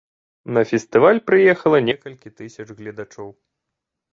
На 0.55 0.61
фестываль 0.69 1.21
прыехала 1.27 1.81
некалькі 1.91 2.33
тысяч 2.41 2.67
гледачоў. 2.79 3.29